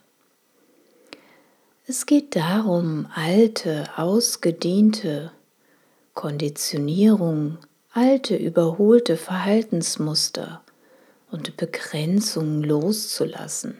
[1.87, 5.31] Es geht darum, alte, ausgediente
[6.13, 7.57] Konditionierung,
[7.91, 10.63] alte, überholte Verhaltensmuster
[11.31, 13.77] und Begrenzungen loszulassen,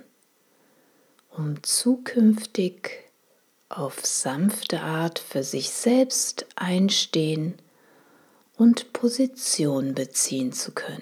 [1.30, 3.10] um zukünftig
[3.70, 7.56] auf sanfte Art für sich selbst einstehen
[8.58, 11.02] und Position beziehen zu können.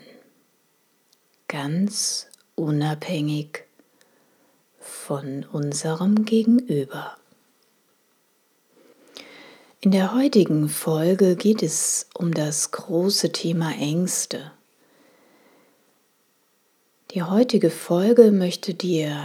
[1.48, 2.29] Ganz
[2.60, 3.64] unabhängig
[4.80, 7.18] von unserem Gegenüber.
[9.82, 14.52] In der heutigen Folge geht es um das große Thema Ängste.
[17.12, 19.18] Die heutige Folge möchte dir,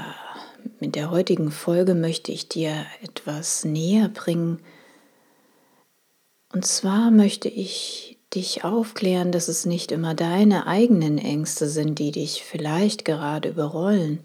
[0.79, 4.61] mit der heutigen Folge möchte ich dir etwas näher bringen.
[6.53, 12.11] Und zwar möchte ich dich aufklären, dass es nicht immer deine eigenen Ängste sind, die
[12.11, 14.21] dich vielleicht gerade überrollen,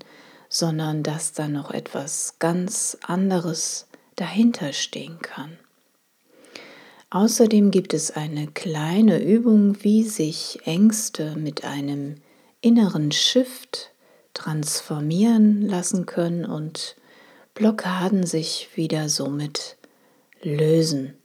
[0.49, 5.57] sondern dass da noch etwas ganz anderes dahinter stehen kann.
[7.11, 12.15] Außerdem gibt es eine kleine Übung, wie sich Ängste mit einem
[12.61, 13.91] inneren Shift
[14.33, 16.95] transformieren lassen können und
[17.55, 19.77] Blockaden sich wieder somit
[20.41, 21.18] lösen.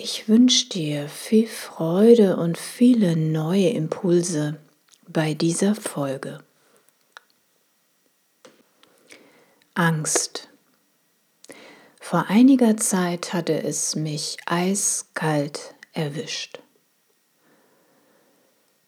[0.00, 4.56] Ich wünsche dir viel Freude und viele neue Impulse
[5.08, 6.38] bei dieser Folge.
[9.74, 10.50] Angst.
[12.00, 16.60] Vor einiger Zeit hatte es mich eiskalt erwischt.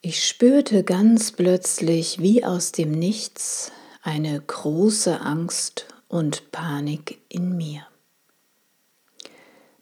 [0.03, 7.90] Ich spürte ganz plötzlich wie aus dem Nichts eine große Angst und Panik in mir.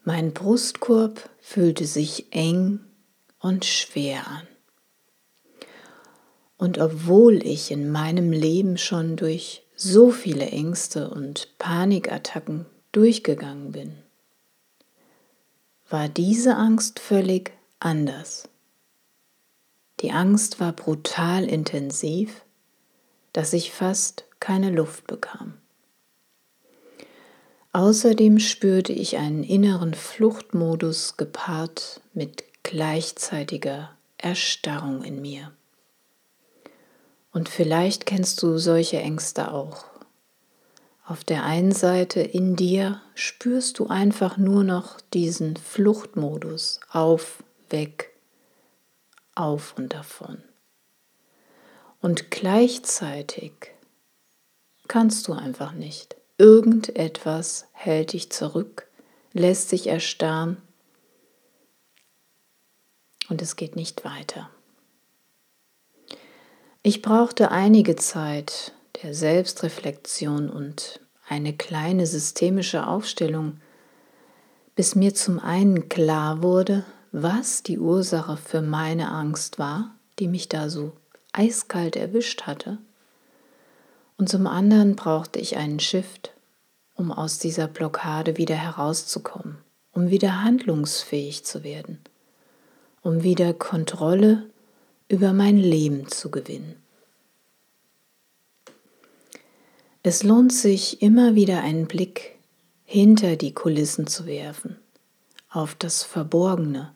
[0.08, 2.80] Mein Brustkorb fühlte sich eng
[3.40, 4.46] und schwer an.
[6.56, 13.98] Und obwohl ich in meinem Leben schon durch so viele Ängste und Panikattacken durchgegangen bin,
[15.90, 18.48] war diese Angst völlig anders.
[20.00, 22.46] Die Angst war brutal intensiv,
[23.34, 25.58] dass ich fast keine Luft bekam.
[27.78, 35.52] Außerdem spürte ich einen inneren Fluchtmodus gepaart mit gleichzeitiger Erstarrung in mir.
[37.32, 39.84] Und vielleicht kennst du solche Ängste auch.
[41.06, 48.12] Auf der einen Seite in dir spürst du einfach nur noch diesen Fluchtmodus auf, weg,
[49.36, 50.42] auf und davon.
[52.00, 53.52] Und gleichzeitig
[54.88, 56.17] kannst du einfach nicht.
[56.38, 58.86] Irgendetwas hält dich zurück,
[59.32, 60.58] lässt sich erstarren
[63.28, 64.48] und es geht nicht weiter.
[66.82, 68.72] Ich brauchte einige Zeit
[69.02, 73.60] der Selbstreflexion und eine kleine systemische Aufstellung,
[74.76, 80.48] bis mir zum einen klar wurde, was die Ursache für meine Angst war, die mich
[80.48, 80.92] da so
[81.32, 82.78] eiskalt erwischt hatte,
[84.18, 86.32] und zum anderen brauchte ich einen Shift,
[86.94, 89.58] um aus dieser Blockade wieder herauszukommen,
[89.92, 92.00] um wieder handlungsfähig zu werden,
[93.02, 94.50] um wieder Kontrolle
[95.08, 96.76] über mein Leben zu gewinnen.
[100.02, 102.38] Es lohnt sich immer wieder einen Blick
[102.84, 104.76] hinter die Kulissen zu werfen,
[105.48, 106.92] auf das Verborgene,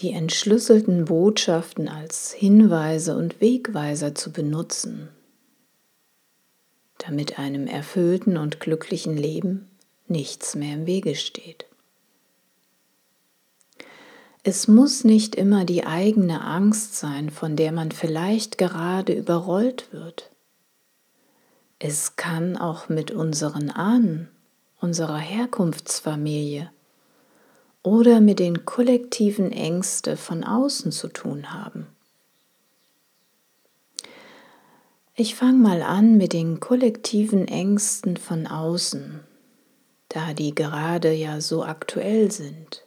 [0.00, 5.08] die entschlüsselten Botschaften als Hinweise und Wegweiser zu benutzen,
[6.98, 9.68] damit einem erfüllten und glücklichen Leben
[10.08, 11.66] nichts mehr im Wege steht.
[14.42, 20.30] Es muss nicht immer die eigene Angst sein, von der man vielleicht gerade überrollt wird.
[21.78, 24.28] Es kann auch mit unseren Ahnen,
[24.80, 26.70] unserer Herkunftsfamilie,
[27.82, 31.86] oder mit den kollektiven Ängsten von außen zu tun haben.
[35.14, 39.20] Ich fange mal an mit den kollektiven Ängsten von außen,
[40.08, 42.86] da die gerade ja so aktuell sind.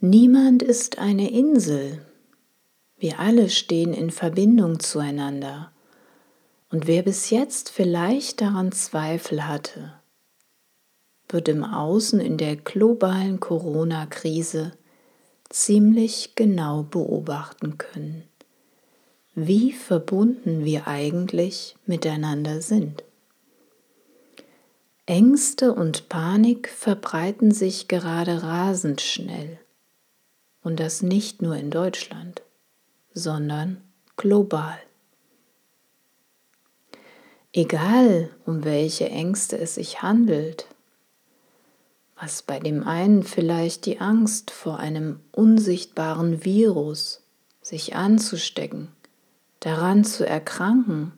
[0.00, 2.06] Niemand ist eine Insel.
[2.98, 5.72] Wir alle stehen in Verbindung zueinander.
[6.70, 9.97] Und wer bis jetzt vielleicht daran Zweifel hatte,
[11.28, 14.72] wird im Außen in der globalen Corona-Krise
[15.50, 18.24] ziemlich genau beobachten können,
[19.34, 23.04] wie verbunden wir eigentlich miteinander sind.
[25.06, 29.58] Ängste und Panik verbreiten sich gerade rasend schnell.
[30.62, 32.42] Und das nicht nur in Deutschland,
[33.14, 33.80] sondern
[34.16, 34.78] global.
[37.54, 40.66] Egal, um welche Ängste es sich handelt,
[42.20, 47.22] was bei dem einen vielleicht die Angst vor einem unsichtbaren Virus,
[47.62, 48.88] sich anzustecken,
[49.60, 51.12] daran zu erkranken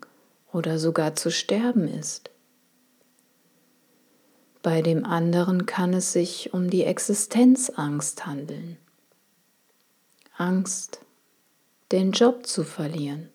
[0.53, 2.31] oder sogar zu sterben ist.
[4.63, 8.77] Bei dem anderen kann es sich um die Existenzangst handeln.
[10.37, 11.01] Angst,
[11.93, 13.31] den Job zu verlieren.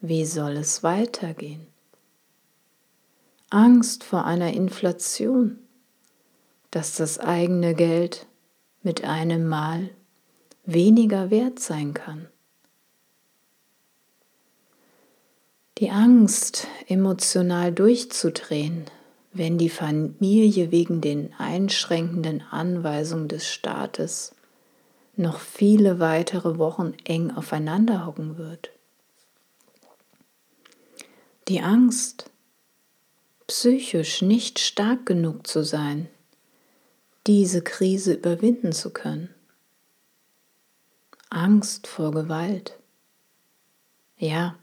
[0.00, 1.68] Wie soll es weitergehen?
[3.50, 5.58] Angst vor einer Inflation
[6.72, 8.26] dass das eigene Geld
[8.82, 9.90] mit einem Mal
[10.64, 12.26] weniger wert sein kann.
[15.78, 18.86] Die Angst, emotional durchzudrehen,
[19.32, 24.34] wenn die Familie wegen den einschränkenden Anweisungen des Staates
[25.16, 28.70] noch viele weitere Wochen eng aufeinander hocken wird.
[31.48, 32.30] Die Angst,
[33.46, 36.08] psychisch nicht stark genug zu sein,
[37.26, 39.32] diese Krise überwinden zu können.
[41.30, 42.78] Angst vor Gewalt.
[44.16, 44.56] Ja,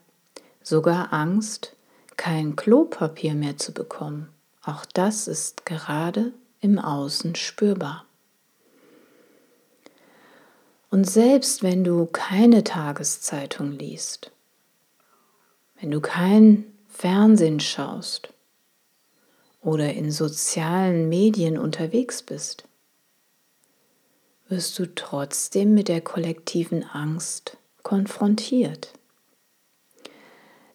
[0.62, 1.76] sogar Angst,
[2.16, 4.30] kein Klopapier mehr zu bekommen.
[4.64, 8.06] Auch das ist gerade im Außen spürbar.
[10.92, 14.32] Und selbst wenn du keine Tageszeitung liest,
[15.80, 18.34] wenn du kein Fernsehen schaust,
[19.70, 22.64] oder in sozialen Medien unterwegs bist,
[24.48, 28.94] wirst du trotzdem mit der kollektiven Angst konfrontiert.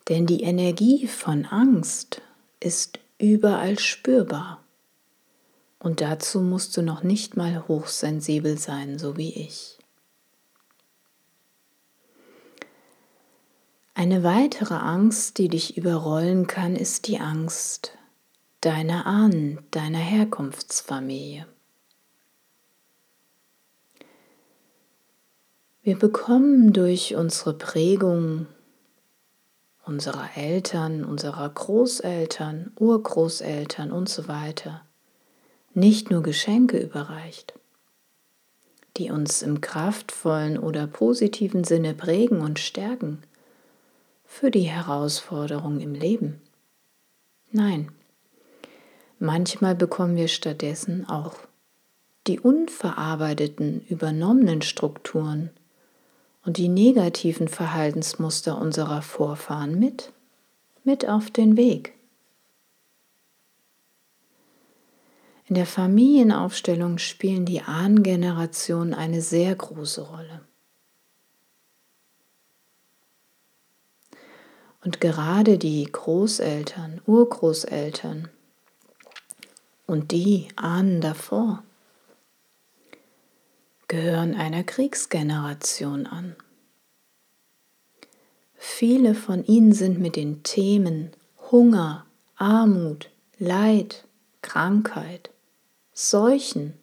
[0.08, 2.22] Denn die Energie von Angst
[2.60, 4.62] ist überall spürbar.
[5.80, 9.76] Und dazu musst du noch nicht mal hochsensibel sein, so wie ich.
[13.94, 17.98] Eine weitere Angst, die dich überrollen kann, ist die Angst
[18.64, 21.46] deiner Ahnen, deiner Herkunftsfamilie.
[25.82, 28.46] Wir bekommen durch unsere Prägung
[29.84, 34.82] unserer Eltern, unserer Großeltern, Urgroßeltern und so weiter
[35.74, 37.54] nicht nur Geschenke überreicht,
[38.96, 43.22] die uns im kraftvollen oder positiven Sinne prägen und stärken
[44.24, 46.40] für die Herausforderungen im Leben.
[47.50, 47.90] Nein,
[49.18, 51.36] Manchmal bekommen wir stattdessen auch
[52.26, 55.50] die unverarbeiteten, übernommenen Strukturen
[56.44, 60.12] und die negativen Verhaltensmuster unserer Vorfahren mit,
[60.84, 61.94] mit auf den Weg.
[65.46, 70.40] In der Familienaufstellung spielen die Ahnengenerationen eine sehr große Rolle.
[74.82, 78.28] Und gerade die Großeltern, Urgroßeltern,
[79.86, 81.62] und die Ahnen davor
[83.88, 86.36] gehören einer Kriegsgeneration an.
[88.54, 91.10] Viele von ihnen sind mit den Themen
[91.50, 94.04] Hunger, Armut, Leid,
[94.42, 95.30] Krankheit,
[95.92, 96.74] Seuchen,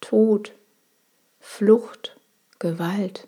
[0.00, 0.52] Tod,
[1.40, 2.16] Flucht,
[2.58, 3.26] Gewalt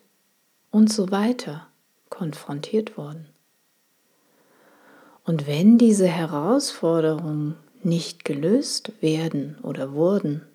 [0.70, 1.66] und so weiter
[2.08, 3.28] konfrontiert worden.
[5.24, 7.56] Und wenn diese Herausforderungen
[7.86, 10.46] nicht gelöst werden oder wurden,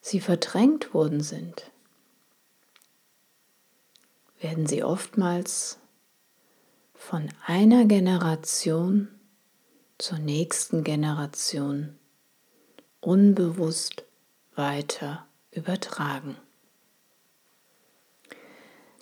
[0.00, 1.70] sie verdrängt worden sind,
[4.40, 5.78] werden sie oftmals
[6.92, 9.08] von einer Generation
[9.98, 11.96] zur nächsten Generation
[13.00, 14.04] unbewusst
[14.54, 16.36] weiter übertragen.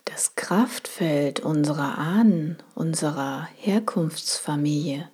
[0.05, 5.09] Das Kraftfeld unserer Ahnen, unserer Herkunftsfamilie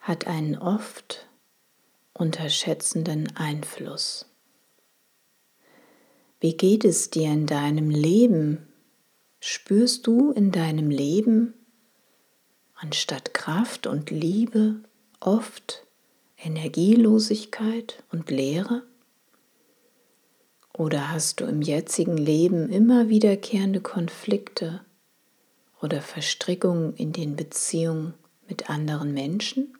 [0.00, 1.28] hat einen oft
[2.14, 4.26] unterschätzenden Einfluss.
[6.40, 8.66] Wie geht es dir in deinem Leben?
[9.40, 11.54] Spürst du in deinem Leben
[12.74, 14.76] anstatt Kraft und Liebe
[15.20, 15.86] oft
[16.38, 18.82] Energielosigkeit und Leere?
[20.72, 24.82] Oder hast du im jetzigen Leben immer wiederkehrende Konflikte
[25.82, 28.14] oder Verstrickungen in den Beziehungen
[28.48, 29.74] mit anderen Menschen?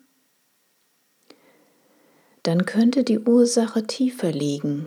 [2.42, 4.86] Dann könnte die Ursache tiefer liegen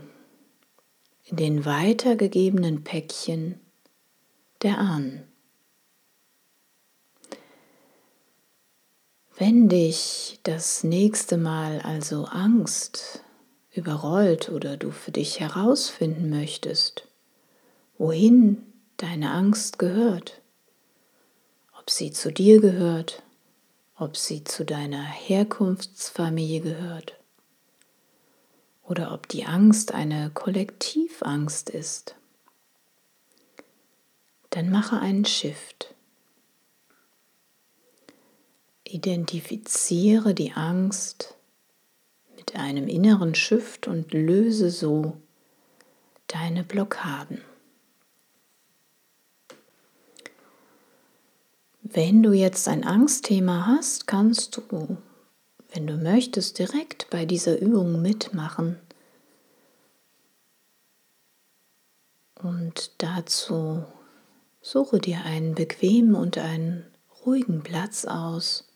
[1.26, 3.60] in den weitergegebenen Päckchen
[4.64, 5.24] der Ahnen.
[9.38, 13.24] Wenn dich das nächste Mal also Angst
[13.72, 17.08] überrollt oder du für dich herausfinden möchtest,
[17.98, 18.64] wohin
[18.98, 20.42] deine Angst gehört,
[21.80, 23.24] ob sie zu dir gehört,
[23.96, 27.16] ob sie zu deiner Herkunftsfamilie gehört
[28.84, 32.16] oder ob die Angst eine Kollektivangst ist,
[34.50, 35.96] dann mache einen Shift.
[38.84, 41.36] Identifiziere die Angst
[42.36, 45.18] mit einem inneren Shift und löse so
[46.28, 47.42] deine Blockaden.
[51.82, 54.98] Wenn du jetzt ein Angstthema hast, kannst du,
[55.74, 58.80] wenn du möchtest, direkt bei dieser Übung mitmachen.
[62.36, 63.84] Und dazu
[64.62, 66.86] suche dir einen bequemen und einen
[67.26, 68.68] ruhigen Platz aus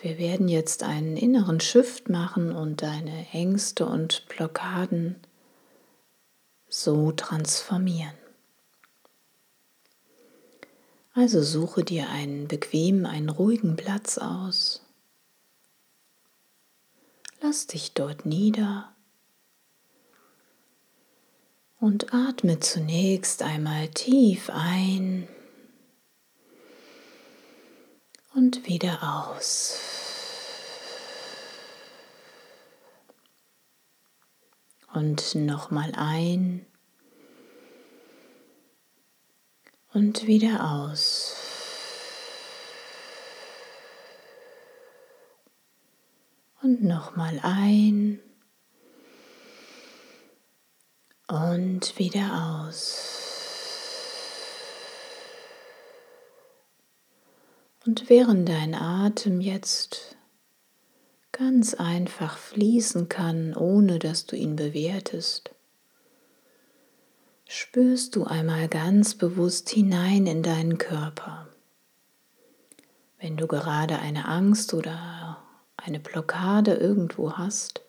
[0.00, 5.16] wir werden jetzt einen inneren Shift machen und deine Ängste und Blockaden
[6.68, 8.14] so transformieren.
[11.14, 14.82] Also suche dir einen bequemen, einen ruhigen Platz aus.
[17.40, 18.92] Lass dich dort nieder
[21.80, 25.28] und atme zunächst einmal tief ein
[28.34, 29.78] und wieder aus.
[34.92, 36.66] Und nochmal ein
[39.92, 41.27] und wieder aus.
[46.68, 48.20] Und nochmal ein
[51.26, 53.08] und wieder aus.
[57.86, 60.18] Und während dein Atem jetzt
[61.32, 65.54] ganz einfach fließen kann, ohne dass du ihn bewertest,
[67.46, 71.48] spürst du einmal ganz bewusst hinein in deinen Körper.
[73.18, 75.17] Wenn du gerade eine Angst oder
[75.88, 77.80] eine Blockade irgendwo hast,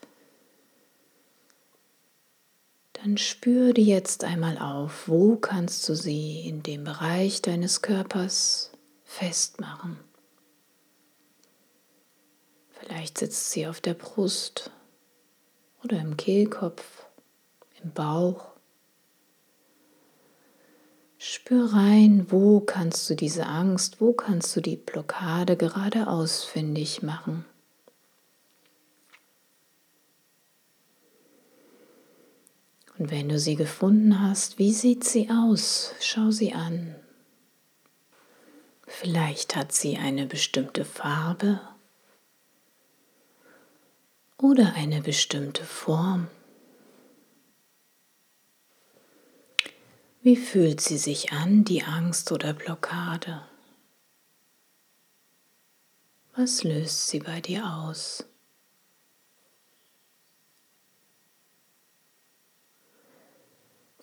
[2.93, 8.71] dann spüre jetzt einmal auf, wo kannst du sie in dem Bereich deines Körpers
[9.03, 9.97] festmachen.
[12.71, 14.71] Vielleicht sitzt sie auf der Brust
[15.83, 17.05] oder im Kehlkopf,
[17.83, 18.47] im Bauch.
[21.17, 27.45] Spür rein, wo kannst du diese Angst, wo kannst du die Blockade gerade ausfindig machen.
[32.99, 35.95] Und wenn du sie gefunden hast, wie sieht sie aus?
[36.01, 36.95] Schau sie an.
[38.85, 41.61] Vielleicht hat sie eine bestimmte Farbe
[44.37, 46.27] oder eine bestimmte Form.
[50.21, 53.47] Wie fühlt sie sich an, die Angst oder Blockade?
[56.35, 58.28] Was löst sie bei dir aus?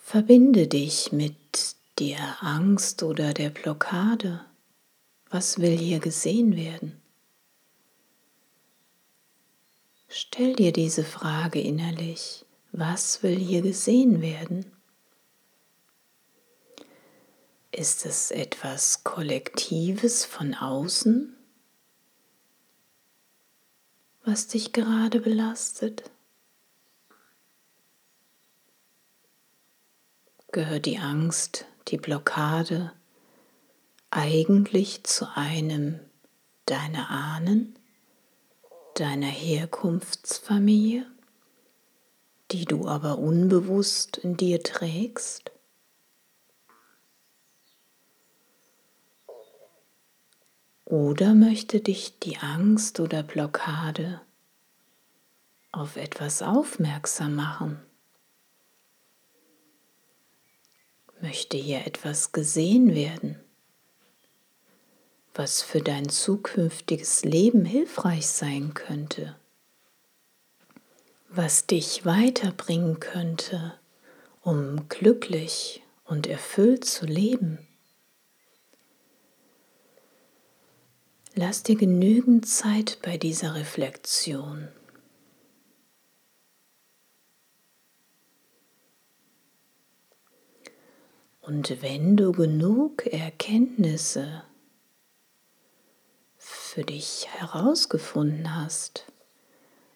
[0.09, 4.45] Verbinde dich mit der Angst oder der Blockade.
[5.31, 7.03] Was will hier gesehen werden?
[10.07, 12.45] Stell dir diese Frage innerlich.
[12.71, 14.71] Was will hier gesehen werden?
[17.73, 21.37] Ist es etwas Kollektives von außen,
[24.25, 26.09] was dich gerade belastet?
[30.57, 32.91] Gehört die Angst, die Blockade,
[34.09, 36.01] eigentlich zu einem
[36.65, 37.79] deiner Ahnen,
[38.95, 41.05] deiner Herkunftsfamilie,
[42.53, 45.53] die du aber unbewusst in dir trägst?
[50.87, 54.23] Oder möchte dich die Angst oder Blockade
[55.71, 57.86] auf etwas aufmerksam machen?
[61.27, 63.41] Möchte hier etwas gesehen werden?
[65.35, 69.37] was für dein zukünftiges Leben hilfreich sein könnte.
[71.29, 73.75] was dich weiterbringen könnte,
[74.41, 77.59] um glücklich und erfüllt zu leben.
[81.35, 84.69] Lass dir genügend Zeit bei dieser Reflexion.
[91.47, 94.43] Und wenn du genug Erkenntnisse
[96.37, 99.07] für dich herausgefunden hast,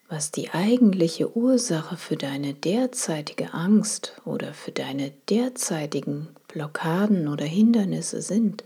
[0.07, 8.21] was die eigentliche Ursache für deine derzeitige Angst oder für deine derzeitigen Blockaden oder Hindernisse
[8.21, 8.63] sind,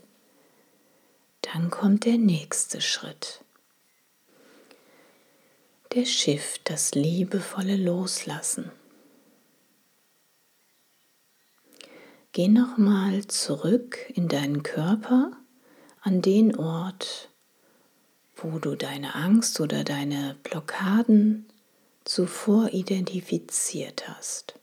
[1.41, 3.43] dann kommt der nächste Schritt.
[5.95, 8.71] Der Schiff, das liebevolle Loslassen.
[12.35, 15.31] Geh nochmal zurück in deinen Körper
[16.01, 17.29] an den Ort,
[18.35, 21.45] wo du deine Angst oder deine Blockaden
[22.03, 24.59] zuvor identifiziert hast.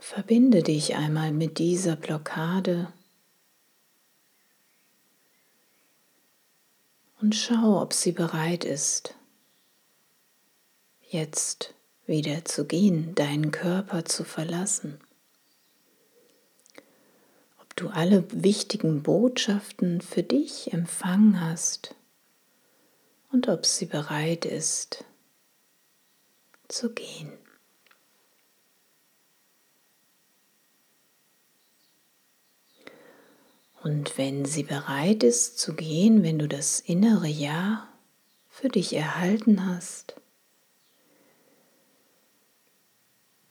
[0.00, 2.92] Verbinde dich einmal mit dieser Blockade
[7.20, 9.14] und schau, ob sie bereit ist,
[11.08, 11.75] jetzt
[12.06, 14.98] wieder zu gehen, deinen Körper zu verlassen.
[17.60, 21.94] Ob du alle wichtigen Botschaften für dich empfangen hast
[23.32, 25.04] und ob sie bereit ist
[26.68, 27.32] zu gehen.
[33.82, 37.86] Und wenn sie bereit ist zu gehen, wenn du das innere Ja
[38.48, 40.16] für dich erhalten hast,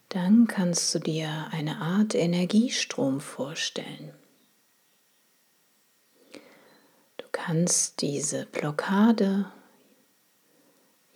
[0.09, 4.13] dann kannst du dir eine Art Energiestrom vorstellen.
[7.17, 9.51] Du kannst diese Blockade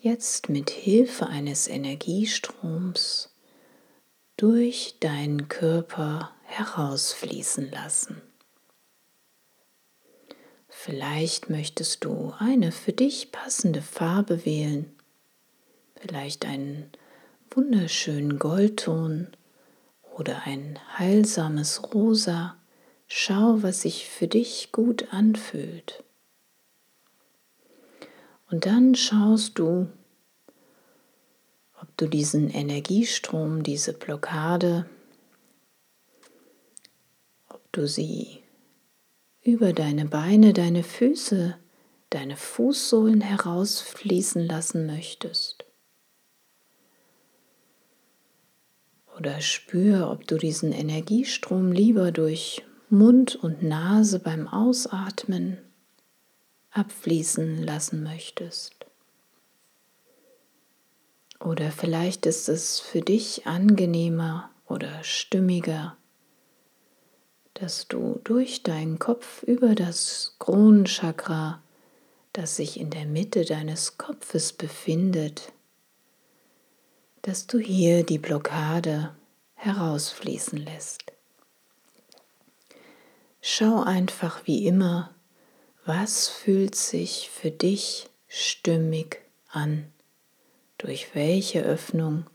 [0.01, 3.33] jetzt mit Hilfe eines Energiestroms
[4.37, 8.21] durch deinen Körper herausfließen lassen.
[10.67, 14.95] Vielleicht möchtest du eine für dich passende Farbe wählen,
[15.99, 16.89] vielleicht einen
[17.51, 19.27] wunderschönen Goldton
[20.17, 22.55] oder ein heilsames Rosa.
[23.07, 26.03] Schau, was sich für dich gut anfühlt.
[28.51, 29.87] Und dann schaust du,
[31.81, 34.89] ob du diesen Energiestrom, diese Blockade,
[37.47, 38.43] ob du sie
[39.41, 41.55] über deine Beine, deine Füße,
[42.09, 45.68] deine Fußsohlen herausfließen lassen möchtest.
[49.19, 55.57] Oder spür, ob du diesen Energiestrom lieber durch Mund und Nase beim Ausatmen
[56.71, 58.85] abfließen lassen möchtest.
[61.39, 65.97] Oder vielleicht ist es für dich angenehmer oder stimmiger,
[67.55, 71.61] dass du durch deinen Kopf über das Kronenchakra,
[72.31, 75.51] das sich in der Mitte deines Kopfes befindet,
[77.21, 79.15] dass du hier die Blockade
[79.55, 81.03] herausfließen lässt.
[83.41, 85.13] Schau einfach wie immer,
[85.85, 89.91] was fühlt sich für dich stimmig an.
[90.77, 92.25] Durch welche Öffnung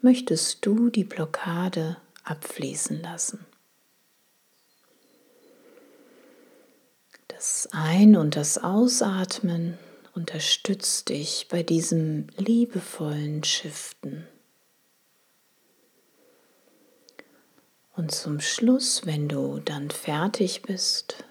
[0.00, 3.44] möchtest du die Blockade abfließen lassen?
[7.28, 9.78] Das Ein- und das Ausatmen
[10.14, 14.26] unterstützt dich bei diesem liebevollen Shiften.
[17.96, 21.24] Und zum Schluss, wenn du dann fertig bist,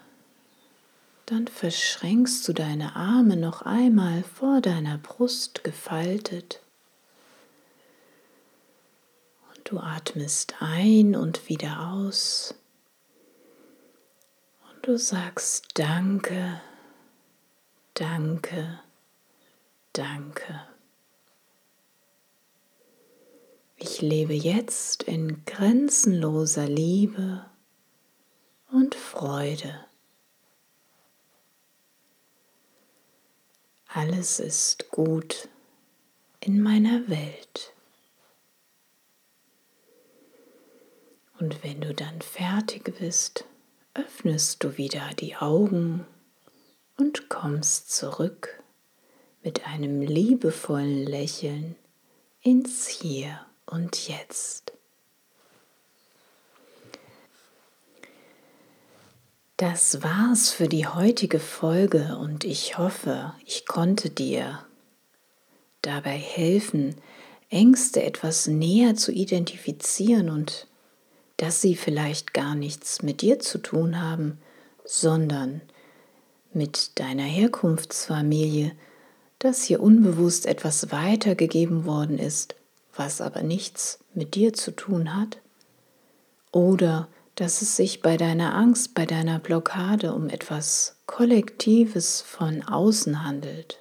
[1.25, 6.61] dann verschränkst du deine Arme noch einmal vor deiner Brust gefaltet.
[9.53, 12.55] Und du atmest ein und wieder aus.
[14.69, 16.61] Und du sagst Danke.
[17.95, 18.79] Danke,
[19.93, 20.67] danke.
[23.75, 27.45] Ich lebe jetzt in grenzenloser Liebe
[28.71, 29.85] und Freude.
[33.87, 35.47] Alles ist gut
[36.39, 37.73] in meiner Welt.
[41.39, 43.45] Und wenn du dann fertig bist,
[43.93, 46.07] öffnest du wieder die Augen
[46.97, 48.63] und kommst zurück
[49.43, 51.75] mit einem liebevollen Lächeln
[52.41, 54.73] ins Hier und Jetzt.
[59.57, 64.65] Das war's für die heutige Folge und ich hoffe, ich konnte dir
[65.81, 66.95] dabei helfen,
[67.49, 70.67] Ängste etwas näher zu identifizieren und
[71.37, 74.39] dass sie vielleicht gar nichts mit dir zu tun haben,
[74.85, 75.61] sondern
[76.55, 78.71] mit deiner Herkunftsfamilie,
[79.39, 82.55] dass hier unbewusst etwas weitergegeben worden ist,
[82.95, 85.39] was aber nichts mit dir zu tun hat?
[86.51, 93.23] Oder dass es sich bei deiner Angst, bei deiner Blockade um etwas Kollektives von außen
[93.23, 93.79] handelt.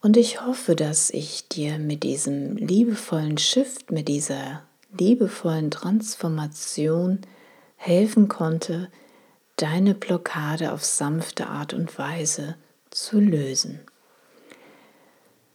[0.00, 4.62] Und ich hoffe, dass ich dir mit diesem liebevollen Shift, mit dieser
[4.96, 7.20] liebevollen Transformation
[7.76, 8.90] helfen konnte,
[9.56, 12.56] deine Blockade auf sanfte Art und Weise
[12.90, 13.80] zu lösen.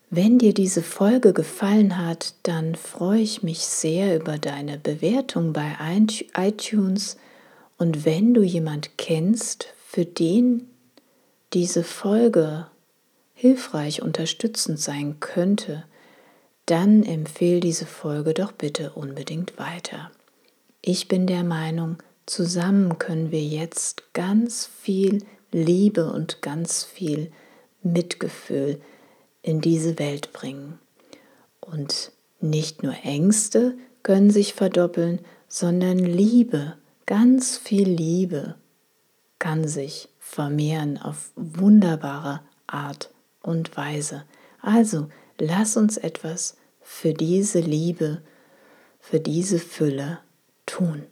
[0.09, 5.75] Wenn dir diese Folge gefallen hat, dann freue ich mich sehr über deine Bewertung bei
[6.35, 7.17] iTunes
[7.77, 10.67] und wenn du jemand kennst, für den
[11.53, 12.67] diese Folge
[13.33, 15.85] hilfreich unterstützend sein könnte,
[16.65, 20.11] dann empfehle diese Folge doch bitte unbedingt weiter.
[20.81, 21.97] Ich bin der Meinung,
[22.29, 27.31] zusammen können wir jetzt ganz viel Liebe und ganz viel
[27.81, 28.79] Mitgefühl
[29.41, 30.77] in diese Welt bringen.
[31.59, 38.55] Und nicht nur Ängste können sich verdoppeln, sondern Liebe, ganz viel Liebe
[39.39, 43.09] kann sich vermehren auf wunderbare Art
[43.41, 44.23] und Weise.
[44.61, 48.21] Also lass uns etwas für diese Liebe,
[48.99, 50.19] für diese Fülle
[50.65, 51.07] tun.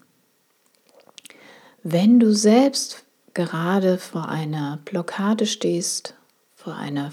[1.89, 6.15] Wenn du selbst gerade vor einer Blockade stehst,
[6.53, 7.11] vor einer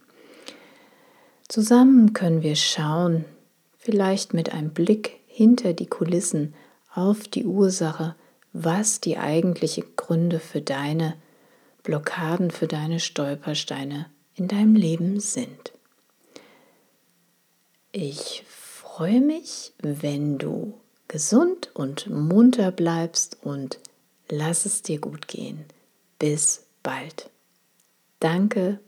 [1.47, 3.23] Zusammen können wir schauen,
[3.77, 6.53] vielleicht mit einem Blick hinter die Kulissen
[6.93, 8.15] auf die Ursache,
[8.53, 11.15] was die eigentlichen Gründe für deine
[11.81, 15.73] Blockaden, für deine Stolpersteine in deinem Leben sind.
[17.91, 20.73] Ich freue mich, wenn du
[21.07, 23.79] gesund und munter bleibst und
[24.29, 25.65] lass es dir gut gehen.
[26.17, 27.29] Bis bald.
[28.19, 28.79] Danke,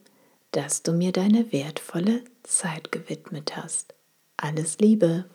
[0.51, 3.93] dass du mir deine wertvolle Zeit gewidmet hast.
[4.37, 5.25] Alles Liebe.